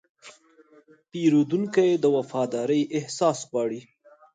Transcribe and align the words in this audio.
پیرودونکی 1.11 1.89
د 2.03 2.05
وفادارۍ 2.15 2.81
احساس 2.97 3.39
غواړي. 3.49 3.81